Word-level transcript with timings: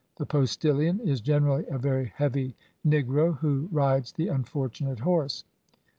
The 0.17 0.25
postillion 0.25 0.99
is 1.01 1.21
generally 1.21 1.63
a 1.67 1.77
very 1.77 2.07
heavy 2.15 2.55
negro, 2.83 3.37
who 3.37 3.69
rides 3.71 4.11
the 4.11 4.29
unfortunate 4.29 4.97
horse. 4.97 5.43